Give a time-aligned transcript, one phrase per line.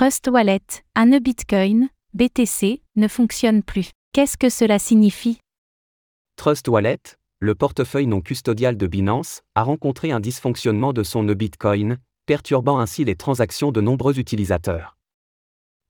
[0.00, 0.62] Trust Wallet,
[0.94, 3.90] un nœud Bitcoin, BTC, ne fonctionne plus.
[4.14, 5.40] Qu'est-ce que cela signifie?
[6.36, 6.96] Trust Wallet,
[7.38, 12.78] le portefeuille non custodial de Binance, a rencontré un dysfonctionnement de son nœud Bitcoin, perturbant
[12.78, 14.96] ainsi les transactions de nombreux utilisateurs.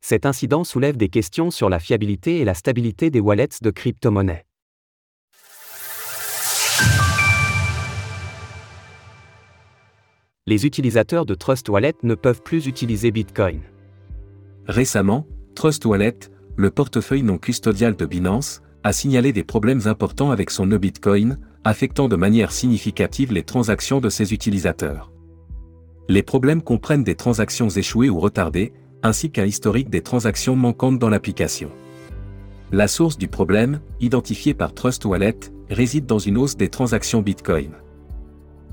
[0.00, 4.44] Cet incident soulève des questions sur la fiabilité et la stabilité des wallets de crypto-monnaies.
[10.48, 13.60] Les utilisateurs de Trust Wallet ne peuvent plus utiliser Bitcoin.
[14.70, 15.26] Récemment,
[15.56, 16.16] Trust Wallet,
[16.54, 21.40] le portefeuille non custodial de Binance, a signalé des problèmes importants avec son nœud Bitcoin,
[21.64, 25.10] affectant de manière significative les transactions de ses utilisateurs.
[26.08, 28.72] Les problèmes comprennent des transactions échouées ou retardées,
[29.02, 31.72] ainsi qu'un historique des transactions manquantes dans l'application.
[32.70, 35.36] La source du problème, identifiée par Trust Wallet,
[35.68, 37.72] réside dans une hausse des transactions Bitcoin.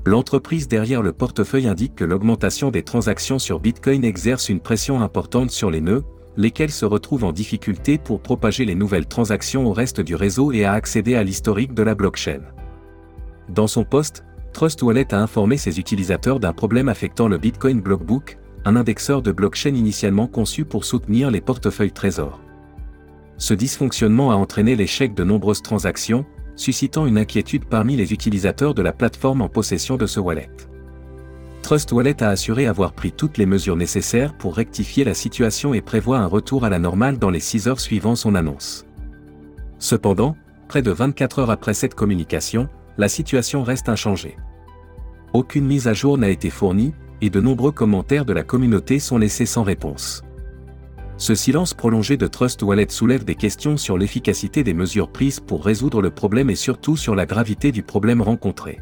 [0.08, 5.50] L'entreprise derrière le portefeuille indique que l'augmentation des transactions sur Bitcoin exerce une pression importante
[5.50, 6.02] sur les nœuds,
[6.38, 10.64] lesquels se retrouvent en difficulté pour propager les nouvelles transactions au reste du réseau et
[10.64, 12.40] à accéder à l'historique de la blockchain.
[13.50, 14.24] Dans son poste,
[14.54, 19.30] Trust Wallet a informé ses utilisateurs d'un problème affectant le Bitcoin Blockbook, un indexeur de
[19.30, 22.40] blockchain initialement conçu pour soutenir les portefeuilles trésors.
[23.36, 26.24] Ce dysfonctionnement a entraîné l'échec de nombreuses transactions,
[26.58, 30.50] suscitant une inquiétude parmi les utilisateurs de la plateforme en possession de ce wallet.
[31.62, 35.80] Trust Wallet a assuré avoir pris toutes les mesures nécessaires pour rectifier la situation et
[35.80, 38.86] prévoit un retour à la normale dans les 6 heures suivant son annonce.
[39.78, 40.36] Cependant,
[40.66, 44.36] près de 24 heures après cette communication, la situation reste inchangée.
[45.34, 49.18] Aucune mise à jour n'a été fournie, et de nombreux commentaires de la communauté sont
[49.18, 50.22] laissés sans réponse.
[51.18, 55.64] Ce silence prolongé de Trust Wallet soulève des questions sur l'efficacité des mesures prises pour
[55.64, 58.80] résoudre le problème et surtout sur la gravité du problème rencontré.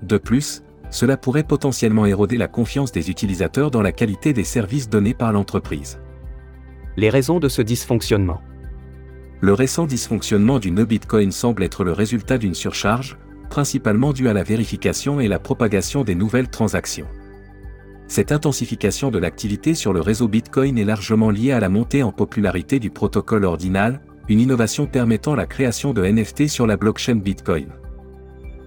[0.00, 4.88] De plus, cela pourrait potentiellement éroder la confiance des utilisateurs dans la qualité des services
[4.88, 6.00] donnés par l'entreprise.
[6.96, 8.40] Les raisons de ce dysfonctionnement.
[9.42, 13.18] Le récent dysfonctionnement du nœud Bitcoin semble être le résultat d'une surcharge,
[13.50, 17.08] principalement due à la vérification et la propagation des nouvelles transactions.
[18.06, 22.12] Cette intensification de l'activité sur le réseau Bitcoin est largement liée à la montée en
[22.12, 27.68] popularité du protocole ordinal, une innovation permettant la création de NFT sur la blockchain Bitcoin.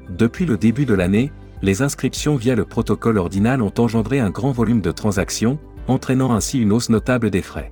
[0.09, 1.31] Depuis le début de l'année,
[1.61, 6.59] les inscriptions via le protocole ordinal ont engendré un grand volume de transactions, entraînant ainsi
[6.59, 7.71] une hausse notable des frais.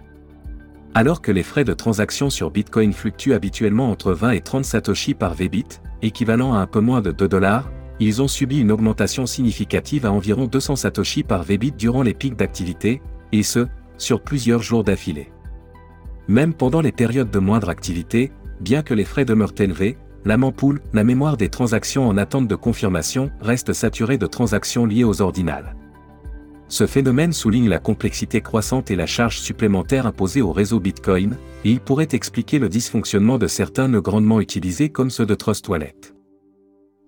[0.93, 5.13] Alors que les frais de transaction sur Bitcoin fluctuent habituellement entre 20 et 30 satoshi
[5.13, 5.65] par Vbit,
[6.01, 7.69] équivalent à un peu moins de 2 dollars,
[7.99, 12.35] ils ont subi une augmentation significative à environ 200 satoshi par Vbit durant les pics
[12.35, 13.01] d'activité,
[13.31, 13.67] et ce,
[13.97, 15.31] sur plusieurs jours d'affilée.
[16.27, 20.81] Même pendant les périodes de moindre activité, bien que les frais demeurent élevés, la mempool,
[20.93, 25.75] la mémoire des transactions en attente de confirmation, reste saturée de transactions liées aux ordinales.
[26.67, 31.71] Ce phénomène souligne la complexité croissante et la charge supplémentaire imposée au réseau Bitcoin, et
[31.71, 36.14] il pourrait expliquer le dysfonctionnement de certains nœuds grandement utilisés comme ceux de Trust Wallet.